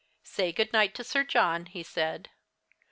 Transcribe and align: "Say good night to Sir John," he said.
"Say 0.23 0.51
good 0.51 0.73
night 0.73 0.95
to 0.95 1.03
Sir 1.03 1.23
John," 1.23 1.67
he 1.67 1.83
said. 1.83 2.31